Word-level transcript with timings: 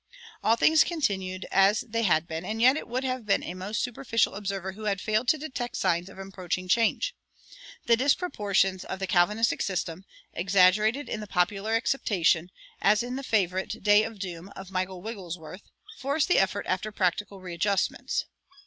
All 0.43 0.55
things 0.55 0.83
continued 0.83 1.45
as 1.51 1.81
they 1.81 2.01
had 2.01 2.27
been; 2.27 2.43
and 2.43 2.59
yet 2.59 2.75
it 2.75 2.87
would 2.87 3.03
have 3.03 3.23
been 3.23 3.43
a 3.43 3.53
most 3.53 3.83
superficial 3.83 4.33
observer 4.33 4.71
who 4.71 4.85
had 4.85 4.99
failed 4.99 5.27
to 5.27 5.37
detect 5.37 5.77
signs 5.77 6.09
of 6.09 6.17
approaching 6.17 6.67
change. 6.67 7.13
The 7.85 7.95
disproportions 7.95 8.83
of 8.83 8.97
the 8.97 9.05
Calvinistic 9.05 9.61
system, 9.61 10.05
exaggerated 10.33 11.07
in 11.07 11.19
the 11.19 11.27
popular 11.27 11.75
acceptation, 11.75 12.49
as 12.81 13.03
in 13.03 13.15
the 13.15 13.21
favorite 13.21 13.83
"Day 13.83 14.01
of 14.01 14.17
Doom" 14.17 14.51
of 14.55 14.71
Michael 14.71 15.03
Wigglesworth, 15.03 15.69
forced 15.99 16.27
the 16.27 16.39
effort 16.39 16.65
after 16.67 16.91
practical 16.91 17.39
readjustments. 17.39 18.25